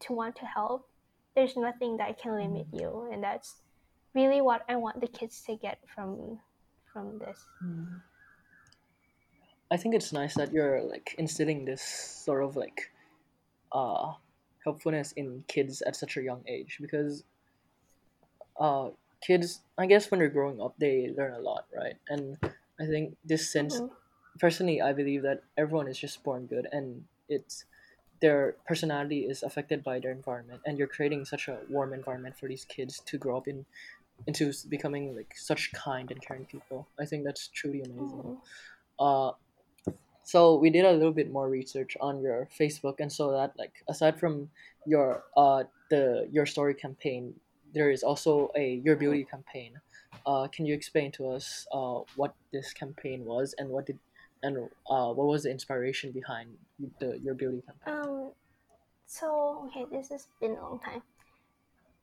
[0.00, 0.88] to want to help
[1.34, 3.08] there's nothing that can limit you.
[3.12, 3.56] And that's
[4.14, 6.38] really what i want the kids to get from
[6.92, 7.44] from this.
[7.64, 8.00] Mm.
[9.72, 12.92] I think it's nice that you're like instilling this sort of like
[13.72, 14.12] uh
[14.62, 17.24] helpfulness in kids at such a young age because
[18.58, 18.90] uh
[19.20, 21.96] kids I guess when they're growing up they learn a lot, right?
[22.08, 22.36] And
[22.80, 23.90] I think this sense Mhm.
[24.38, 27.64] personally I believe that everyone is just born good and it's
[28.20, 32.48] their personality is affected by their environment and you're creating such a warm environment for
[32.48, 33.64] these kids to grow up in
[34.26, 36.86] into becoming like such kind and caring people.
[36.98, 38.22] I think that's truly amazing.
[38.22, 38.38] Mhm.
[38.98, 39.32] Uh,
[40.22, 43.84] so we did a little bit more research on your Facebook, and so that like
[43.88, 44.50] aside from
[44.86, 47.34] your uh the your story campaign,
[47.74, 49.74] there is also a your beauty campaign.
[50.24, 53.98] Uh, can you explain to us uh what this campaign was and what did
[54.42, 54.56] and
[54.88, 56.48] uh what was the inspiration behind
[57.00, 57.94] the your beauty campaign?
[57.94, 58.32] Um,
[59.06, 61.02] so okay, this has been a long time.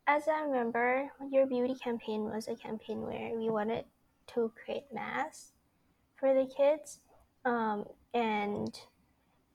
[0.08, 3.86] As I remember, your beauty campaign was a campaign where we wanted
[4.34, 5.54] to create masks
[6.20, 7.00] for the kids,
[7.46, 8.78] um, and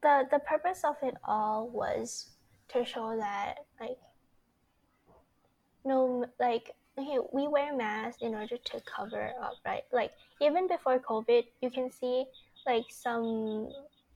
[0.02, 2.30] the the purpose of it all was
[2.68, 3.98] to show that like
[5.86, 9.84] no like okay we wear masks in order to cover up right?
[9.92, 12.26] Like even before covid you can see
[12.66, 13.70] like some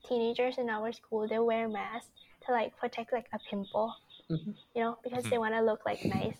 [0.06, 2.10] teenagers in our school they wear masks
[2.46, 3.94] to like protect like a pimple
[4.30, 4.54] Mhm.
[4.74, 6.38] you know because they want to look like nice.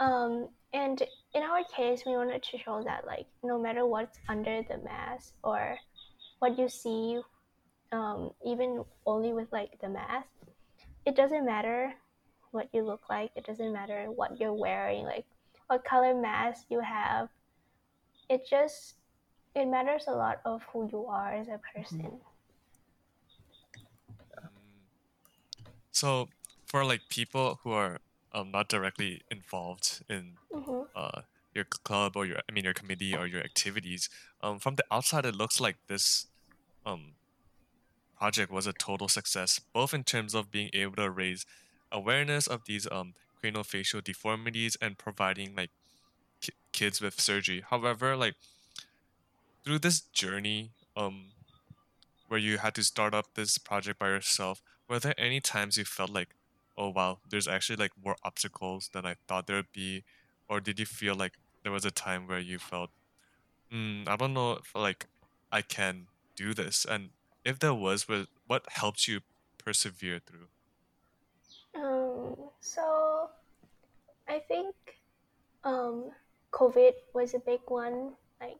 [0.00, 1.02] Um and
[1.34, 5.34] in our case we wanted to show that like no matter what's under the mask
[5.42, 5.78] or
[6.40, 7.20] what you see
[7.92, 10.28] um even only with like the mask
[11.06, 11.94] it doesn't matter
[12.54, 13.30] what you look like.
[13.36, 15.26] It doesn't matter what you're wearing like
[15.68, 17.28] what color mask you have.
[18.28, 18.96] It just
[19.54, 22.20] it matters a lot of who you are as a person.
[24.38, 24.50] Um,
[25.92, 26.28] so
[26.66, 28.00] for like people who are
[28.32, 31.22] um, not directly involved in hmm uh,
[31.54, 34.08] your club or your I mean your committee or your activities,
[34.42, 36.26] um, from the outside it looks like this
[36.86, 37.14] um,
[38.18, 41.46] project was a total success, both in terms of being able to raise
[41.94, 45.70] awareness of these um, craniofacial deformities and providing like
[46.42, 47.62] ki- kids with surgery.
[47.70, 48.34] However, like
[49.64, 51.32] through this journey, um,
[52.28, 55.84] where you had to start up this project by yourself, were there any times you
[55.84, 56.30] felt like,
[56.76, 60.04] oh wow, there's actually like more obstacles than I thought there'd be,
[60.48, 62.90] or did you feel like there was a time where you felt,
[63.72, 65.06] mm, I don't know if like
[65.52, 67.10] I can do this, and
[67.44, 68.06] if there was
[68.46, 69.20] what helped you
[69.58, 70.48] persevere through?
[71.74, 73.30] Um, so
[74.28, 74.74] I think
[75.64, 76.10] um,
[76.52, 78.12] COVID was a big one.
[78.40, 78.58] Like,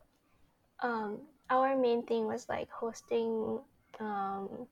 [0.80, 1.18] um,
[1.50, 3.60] our main thing was like hosting
[4.00, 4.66] um,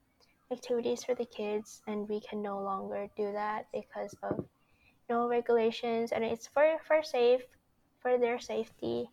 [0.51, 4.45] activities for the kids, and we can no longer do that because of
[5.09, 7.43] no regulations, and it's for for safe,
[8.01, 9.09] for their safety.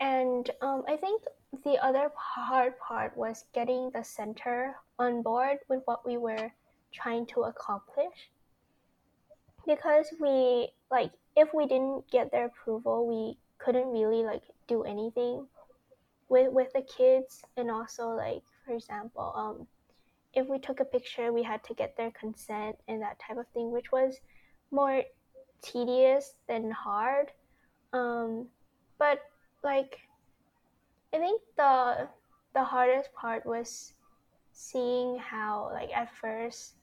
[0.00, 1.22] And um, I think
[1.64, 6.52] the other hard part was getting the center on board with what we were
[6.96, 8.30] trying to accomplish.
[9.66, 15.46] Because we like if we didn't get their approval we couldn't really like do anything
[16.28, 17.42] with with the kids.
[17.56, 19.66] And also like for example um
[20.34, 23.46] if we took a picture we had to get their consent and that type of
[23.48, 24.20] thing which was
[24.70, 25.02] more
[25.62, 27.32] tedious than hard.
[27.92, 28.46] Um
[28.98, 29.20] but
[29.62, 29.98] like
[31.12, 32.08] i think the
[32.54, 33.92] the hardest part was
[34.52, 36.74] seeing how like at first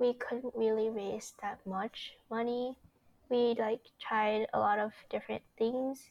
[0.00, 2.74] we couldn't really raise that much money.
[3.28, 6.10] We like tried a lot of different things.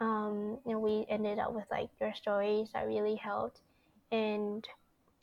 [0.00, 3.60] Um, and we ended up with like your stories that really helped
[4.10, 4.66] and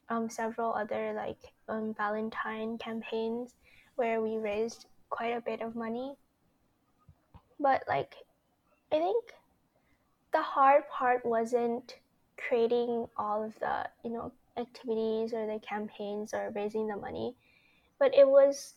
[0.09, 3.53] um, several other like um, valentine campaigns
[3.95, 6.15] where we raised quite a bit of money.
[7.59, 8.13] But like
[8.91, 9.25] i think
[10.31, 11.95] the hard part wasn't
[12.37, 17.35] creating all of the you know activities or the campaigns or raising the money
[17.99, 18.75] but it was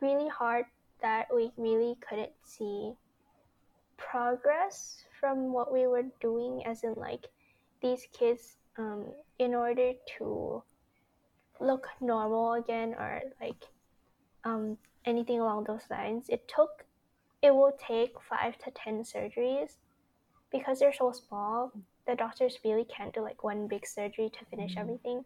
[0.00, 0.66] really hard
[1.02, 2.92] that we really couldn't see
[3.96, 7.28] progress from what we were doing as in like
[7.82, 9.06] these kids um,
[9.38, 10.62] in order to
[11.60, 13.68] look normal again or like
[14.44, 16.26] um, anything along those lines.
[16.28, 16.84] It took
[17.42, 19.76] it will take five to ten surgeries
[20.50, 21.72] because they're so small.
[22.06, 24.80] The doctors really can't do like one big surgery to finish Mhm.
[24.80, 25.24] everything.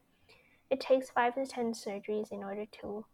[0.70, 3.04] It takes five to ten surgeries in order to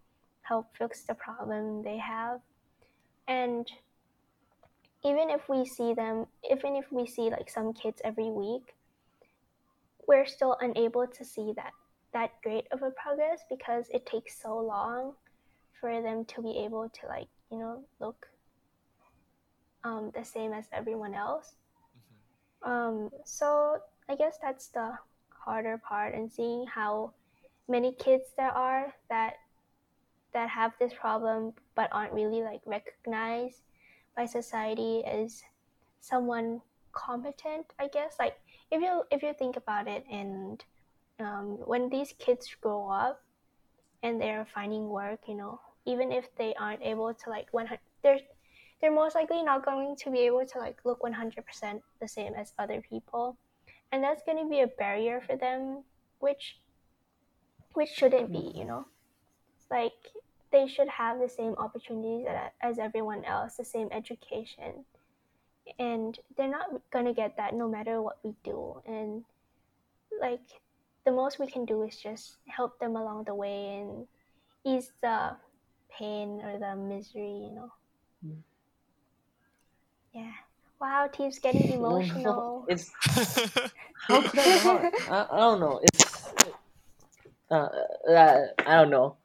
[0.45, 2.41] help fix the problem they have.
[3.27, 3.67] And
[5.05, 8.75] even if we see them even if we see like some kids every week
[10.09, 11.73] we're still unable to see that
[12.13, 15.13] that great of a progress because it takes so long
[15.81, 18.27] for them to be able to like you know look
[19.85, 21.57] um, the same as everyone else.
[22.63, 23.77] Um, so
[24.09, 24.93] i guess that's the
[25.29, 27.13] harder part and seeing how
[27.69, 29.35] many kids there are that
[30.35, 33.63] that have this problem but aren't really like recognized
[34.17, 35.43] by society as
[36.01, 36.61] someone
[36.93, 38.17] competent i guess?
[38.19, 38.39] Like
[38.71, 40.63] if you if you think about it and
[41.21, 43.23] um, when these kids grow up
[44.03, 48.19] and they're finding work you know even if they aren't able to like 100 they're
[48.85, 52.53] they're most likely not going to be able to like look 100% the same as
[52.59, 53.39] other people.
[53.91, 55.85] And that's going to be a barrier for them
[56.19, 56.59] which
[57.73, 58.85] which shouldn't be you know?
[59.71, 59.93] Like
[60.55, 62.25] they should have the same opportunities
[62.63, 64.85] as everyone else the same education
[65.81, 69.25] and they're not going to get that no matter what we do and
[70.21, 70.47] like
[71.05, 74.07] the most we can do is just help them along the way and
[74.65, 75.33] ease the
[75.91, 77.71] pain or the misery you know
[78.25, 78.41] Mm.
[80.15, 80.33] yeah
[80.81, 82.91] wow team's getting emotional it's
[84.09, 84.85] how could I not?
[85.11, 85.81] I, I don't know.
[85.83, 86.33] It's
[87.51, 87.69] uh,
[88.09, 89.17] uh, I don't know.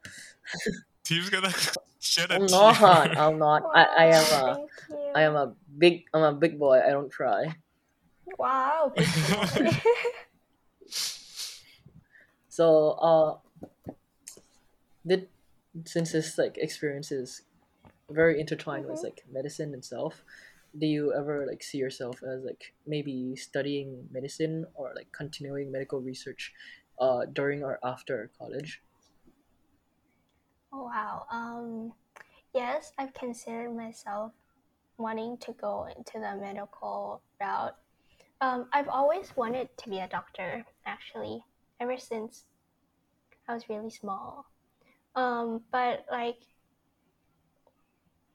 [1.09, 1.51] Team's gonna
[1.99, 2.73] shed a I'm tear.
[2.81, 3.17] not.
[3.17, 3.63] I'm not.
[3.73, 5.11] I, I am Wow, a thank you.
[5.15, 6.79] I am a big I'm a big boy.
[6.85, 7.55] I don't try.
[8.37, 8.93] wow.
[12.49, 13.37] So uh,
[15.05, 15.29] did
[15.85, 17.43] since this like experience is
[18.09, 19.03] very intertwined with Mhm.
[19.03, 20.23] like medicine itself,
[20.77, 26.01] do you ever like see yourself as like maybe studying medicine or like continuing medical
[26.01, 26.53] research,
[26.99, 28.81] uh, during or after college?
[30.71, 31.25] Oh, wow.
[31.31, 31.93] Um,
[32.53, 34.31] yes, I've considered myself
[34.97, 37.75] wanting to go into the medical route.
[38.41, 41.43] Um, I've always wanted to be a doctor, actually,
[41.79, 42.45] ever since
[43.47, 44.45] I was really small.
[45.15, 46.37] Um, but like,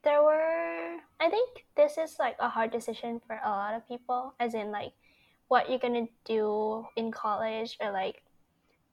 [0.03, 4.35] there were, I think this is like a hard decision for a lot of people,
[4.39, 4.93] as in like
[5.47, 8.21] what you're gonna do in college or like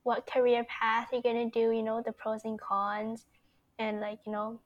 [0.02, 3.26] what career path you're gonna do, you know, the pros and cons.
[3.78, 4.60] And like you know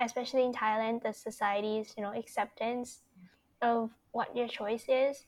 [0.00, 3.00] especially in thailand the society's you know acceptance
[3.60, 5.24] of what your choice is.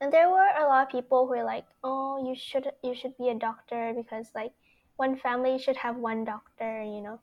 [0.00, 3.16] And there were a lot of people who were like oh you should you should
[3.18, 4.52] be a doctor because like
[4.96, 7.20] one family should have one doctor you know.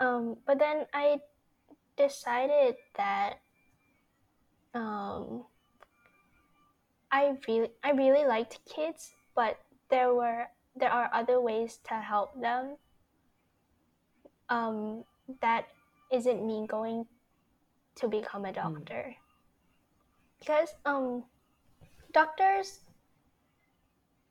[0.00, 1.18] Um, but then i
[1.96, 3.40] decided that
[4.74, 5.44] um,
[7.10, 9.58] i really i really liked kids but
[9.90, 12.76] there were there are other ways to help them
[14.48, 15.04] um,
[15.42, 15.66] that
[16.12, 17.04] isn't me going
[17.96, 19.14] to become a doctor.
[20.38, 21.24] Because um,
[22.12, 22.80] doctors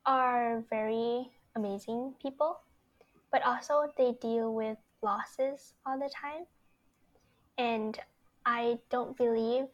[0.06, 2.60] are very amazing people
[3.30, 6.46] but also they deal with losses all the time.
[7.56, 7.98] And
[8.46, 9.66] i don't believe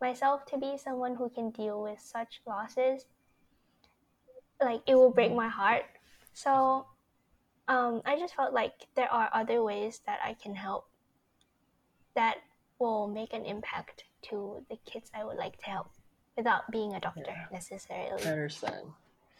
[0.00, 3.06] myself to be someone who can deal with such losses
[4.64, 5.84] like it will break my heart
[6.34, 6.86] so
[7.68, 10.86] um, I just felt like there are other ways that I can help
[12.14, 12.36] that
[12.78, 15.88] will make an impact to the kids I would like to help
[16.36, 17.46] without being a doctor Yeah.
[17.52, 18.22] necessarily.
[18.24, 18.86] I understand.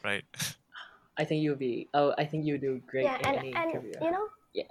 [0.04, 0.24] Right.
[1.18, 1.88] I think you'll be.
[1.92, 3.92] Oh, I think you would do great yeah, in and, any and career.
[4.00, 4.64] you know, Yeah.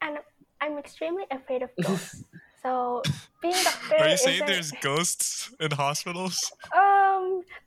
[0.00, 0.18] and
[0.60, 2.24] I'm extremely afraid of ghosts.
[2.62, 3.02] so
[3.42, 6.52] being a doctor Are you saying isn't- there's ghosts in hospitals?
[6.74, 6.97] um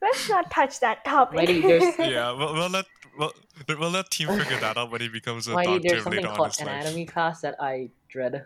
[0.00, 1.36] let's not touch that topic.
[1.36, 1.60] Mighty,
[1.98, 2.86] Yeah, we'll, we'll let
[3.18, 3.32] we'll,
[3.68, 6.28] we'll let Team figure that out when he becomes a Mighty, there's doctor something later
[6.28, 6.68] on in called his life.
[6.80, 8.44] anatomy class that I dread.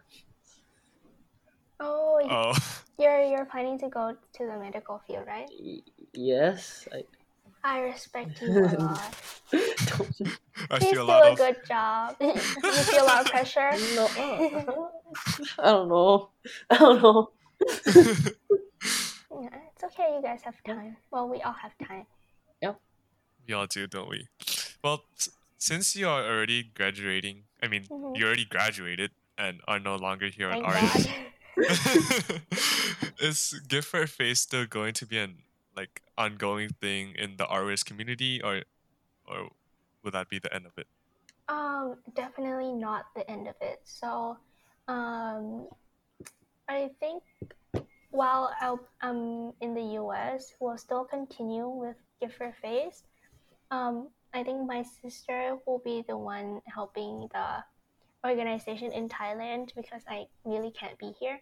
[1.80, 2.52] oh, Oh,
[2.98, 5.48] you're you're planning to go to the medical field, right?
[5.60, 5.80] Y-
[6.12, 6.88] yes.
[6.92, 7.02] I,
[7.64, 9.14] I respect you a lot.
[9.50, 10.12] don't,
[10.70, 12.16] I Please feel do a lot a of good job.
[12.20, 13.70] you feel a lot of pressure.
[13.94, 14.88] no, uh,
[15.58, 16.30] I don't know.
[16.70, 17.28] I don't know.
[19.42, 20.14] Yeah, it's okay.
[20.16, 20.96] You guys have time.
[21.10, 22.06] Well, we all have time.
[22.62, 22.80] Yep.
[23.46, 24.28] We all do, don't we?
[24.82, 28.16] Well, s- since you are already graduating, I mean, Mhm.
[28.16, 31.06] you already graduated and are no longer here at Thank RIS.
[31.06, 31.22] God.
[33.20, 35.42] is gift for face still going to be an
[35.76, 38.62] like ongoing thing in the RIS community, or
[39.26, 39.50] or
[40.02, 40.86] would that be the end of it?
[41.48, 43.80] Um, definitely not the end of it.
[43.84, 44.36] So,
[44.88, 45.68] um,
[46.68, 47.22] I think
[48.16, 53.04] while I'll, I'm in the US, we'll still continue with Gift for Face.
[53.70, 57.62] Um, I think my sister will be the one helping the
[58.26, 61.40] organization in Thailand because I really can't be here.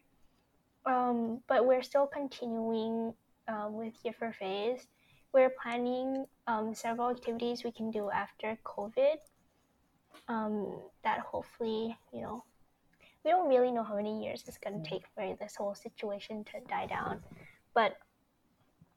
[0.85, 3.15] Um, but we're still continuing
[3.47, 4.89] um, with Gift for Face.
[5.33, 9.19] We're planning um, several activities we can do after COVID
[10.27, 12.45] um, that hopefully, you know,
[13.25, 16.45] we don't really know how many years it's going to take for this whole situation
[16.45, 17.21] to die down,
[17.75, 17.97] but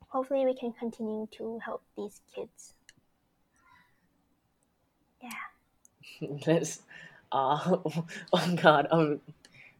[0.09, 2.73] hopefully we can continue to help these kids.
[6.47, 6.81] Let's.
[7.31, 7.77] Uh,
[8.33, 8.87] oh God.
[8.91, 9.21] Um,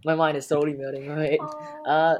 [0.05, 1.09] my mind is totally melting.
[1.09, 1.39] Right.
[1.41, 2.17] Oh, Uh,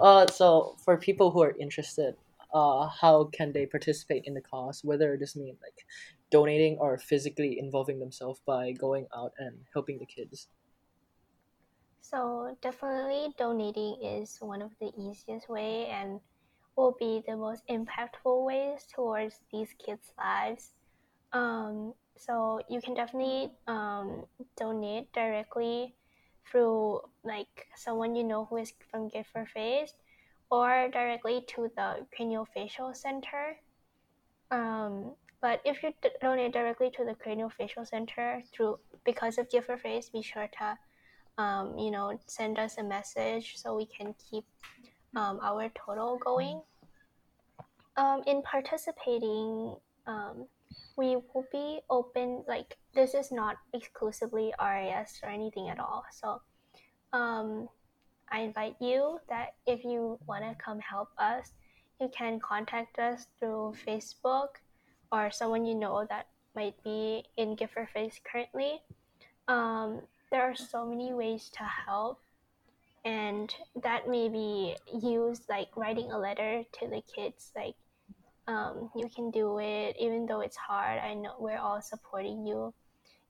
[0.00, 2.16] uh, so for people who are interested,
[2.52, 4.82] uh, how can they participate in the cause?
[4.84, 5.86] Whether this means like
[6.30, 10.48] donating or physically involving themselves by going out and helping the kids.
[12.10, 16.20] So definitely donating is one of the easiest way and
[16.76, 20.74] will be the most impactful ways towards these kids' lives.
[21.32, 24.24] Um, so you can definitely um,
[24.56, 25.94] donate directly
[26.50, 29.92] through like someone you know who is from Gift for Face
[30.50, 33.56] or directly to the craniofacial center.
[34.50, 35.92] Um, but if you
[36.22, 40.78] donate directly to the craniofacial center through because of Gift for Face, be sure to
[41.38, 44.44] um, you know send us a message so we can keep
[45.16, 46.60] um, our total going.
[47.96, 49.74] Um, in participating,
[50.06, 50.46] um,
[50.96, 56.04] we will be open like this is not exclusively RIS or anything at all.
[56.12, 56.40] So
[57.12, 57.68] um,
[58.30, 61.52] I invite you that if you want to come help us,
[62.00, 64.60] you can contact us through Facebook
[65.10, 68.80] or someone you know that might be in for Face currently.
[69.48, 72.20] Um, there are so many ways to help,
[73.04, 77.52] and that may be used like writing a letter to the kids.
[77.56, 77.74] Like,
[78.46, 80.98] um, you can do it even though it's hard.
[80.98, 82.74] I know we're all supporting you.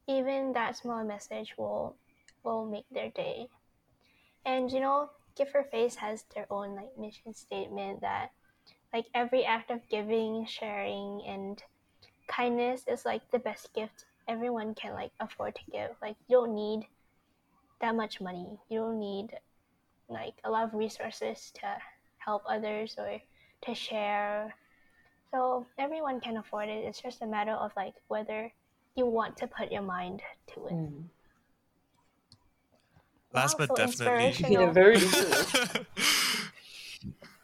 [0.07, 1.97] Even that small message will
[2.45, 3.49] will make their day.
[4.45, 8.31] And you know, Gift for Face has their own like mission statement that
[8.93, 11.63] like every act of giving, sharing, and
[12.27, 15.91] kindness is like the best gift everyone can like afford to give.
[16.01, 16.87] Like you don't need
[17.81, 18.59] that much money.
[18.69, 19.29] You don't need
[20.09, 21.77] like a lot of resources to
[22.19, 23.19] help others or
[23.63, 24.55] to share.
[25.33, 26.85] So everyone can afford it.
[26.85, 28.53] It's just a matter of like whether
[28.95, 30.23] you want to put your mind
[30.55, 30.73] to it.
[30.73, 31.05] Mm.
[33.33, 34.55] Last Wow, but so definitely.
[34.55, 34.97] Yeah, very.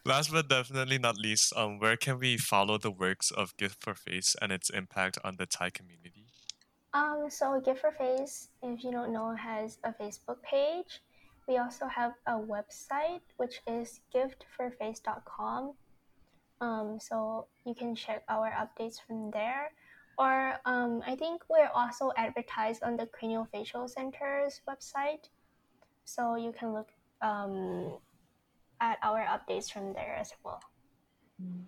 [0.06, 3.94] Last but definitely not least, um, where can we follow the works of Gift for
[3.94, 6.23] Face and its impact on the Thai community?
[6.94, 11.02] Um, so Gift for Face, if you don't know, has a Facebook page.
[11.48, 15.74] We also have a website which is giftforface.com.
[16.60, 19.72] Um, so you can check our updates from there.
[20.16, 25.28] Or um, I think we're also advertised on the Craniofacial Center's website.
[26.04, 26.90] So you can look
[27.20, 27.98] um,
[28.80, 30.60] at our updates from there as well.
[31.40, 31.66] So,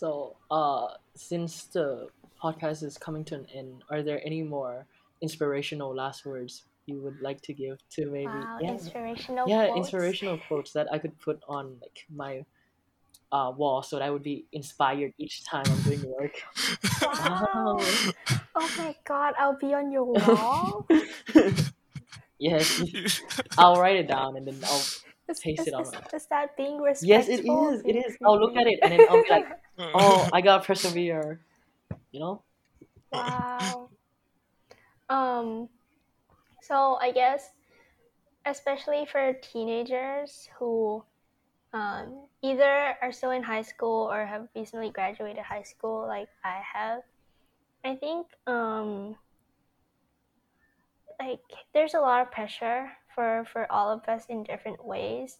[0.00, 2.08] so, uh, since the
[2.42, 4.86] podcast is coming to an end, are there any more
[5.20, 9.76] inspirational last words you would like to give to maybe Wow, yeah, inspirational yeah quotes.
[9.78, 12.44] inspirational quotes that I could put on like my
[13.30, 16.34] uh, wall so that I would be inspired each time I'm doing work.
[17.02, 17.78] Wow.
[18.56, 20.86] Oh my god, I'll be on your wall.
[22.38, 22.66] yes,
[23.58, 24.82] I'll write it down and then I'll.
[25.30, 27.08] Is, Paste is, it on is, my- is that being respectful?
[27.08, 27.40] Yes, it is.
[27.40, 27.74] It is.
[27.74, 27.80] is.
[27.80, 28.16] It being is.
[28.24, 29.46] I'll look at it and then I'll be like,
[29.78, 31.40] oh, I gotta persevere.
[32.12, 32.42] You know?
[33.12, 33.88] Wow.
[35.08, 35.68] um,
[36.62, 37.50] so I guess,
[38.46, 41.04] especially for teenagers who
[41.72, 46.60] um, either are still in high school or have recently graduated high school, like I
[46.74, 47.02] have,
[47.84, 49.14] I think um,
[51.20, 51.40] like
[51.74, 55.38] there's a lot of pressure for for all of us in different ways,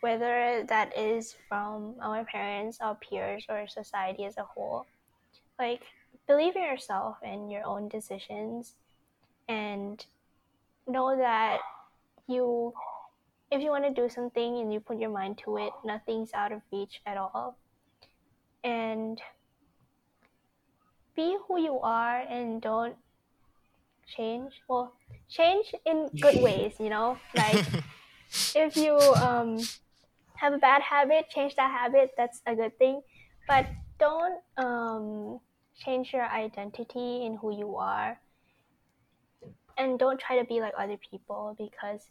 [0.00, 4.86] whether that is from our parents, our peers, or society as a whole.
[5.58, 5.82] Like
[6.26, 8.76] believe in yourself and your own decisions
[9.48, 10.04] and
[10.86, 11.58] know that
[12.26, 12.72] you
[13.50, 16.52] if you want to do something and you put your mind to it nothing's out
[16.52, 17.56] of reach at all
[18.62, 19.22] and
[21.16, 22.96] be who you are and don't
[24.16, 24.52] change?
[24.68, 24.92] Well
[25.28, 27.18] change in good ways you know?
[27.34, 27.64] Like
[28.54, 29.68] if you um
[30.36, 33.02] have a bad habit change that habit that's a good thing.
[33.46, 33.66] But
[33.98, 35.40] don't um
[35.78, 38.18] change your identity in who you are.
[39.76, 42.02] And don't try to be like other people because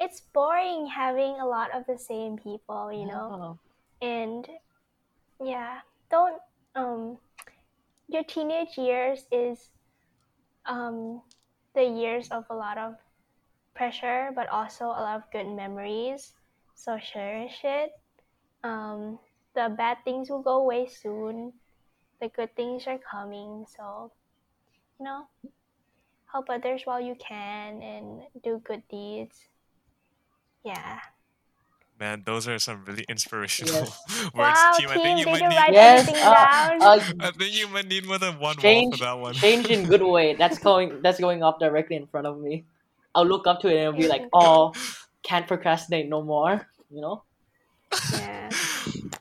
[0.00, 3.58] it's boring having a lot of the same people you know?
[4.00, 4.48] And
[5.42, 5.80] yeah
[6.10, 6.40] don't
[6.74, 7.18] um
[8.08, 9.70] your teenage years is
[10.66, 11.22] um
[11.74, 12.94] the years of a lot of
[13.74, 16.32] pressure but also a lot of good memories.
[16.74, 17.90] So cherish it
[18.64, 19.18] um
[19.54, 21.52] the bad things will go away soon.
[22.20, 23.66] The good things are coming.
[23.76, 24.12] So
[24.98, 25.28] you know
[26.32, 29.48] help others while you can and do good deeds.
[30.64, 31.00] Yeah
[32.00, 34.08] Man, those are some really inspirational Yes.
[34.34, 34.88] words, wow team.
[34.88, 35.74] I think you might need.
[35.74, 39.18] Yes, uh, uh, I think you might need more than one wall change, for that
[39.18, 39.34] one.
[39.34, 40.34] change in good way.
[40.38, 41.02] That's going.
[41.02, 42.64] That's going up directly in front of me.
[43.14, 44.72] I'll look up to it and I'll be like, oh,
[45.22, 46.66] can't procrastinate no more.
[46.90, 47.22] You know.
[48.12, 48.50] yeah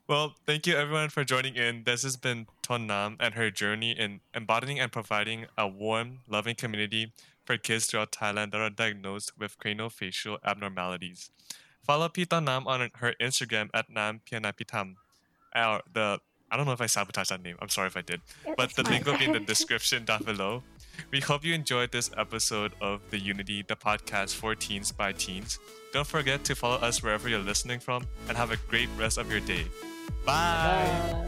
[0.07, 1.83] Well, thank you everyone for joining in.
[1.83, 6.55] This has been Ton Nam and her journey in embodying and providing a warm, loving
[6.55, 7.11] community
[7.45, 11.29] for kids throughout Thailand that are diagnosed with craniofacial abnormalities.
[11.89, 14.97] Follow Pita Nam on her Instagram at Nam Pianapitham.
[15.55, 16.19] Or the
[16.51, 17.55] I don't know if I sabotaged that name.
[17.59, 18.21] I'm sorry if I did.
[18.55, 20.61] But the link will be in the description down below.
[21.09, 25.57] We hope you enjoyed this episode of The Unity, the podcast for teens by teens.
[25.91, 29.31] Don't forget to follow us wherever you're listening from and have a great rest of
[29.31, 29.65] your day.
[30.27, 31.25] Bye.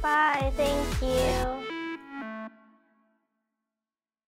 [0.00, 0.52] Bye.
[0.52, 1.73] bye thank you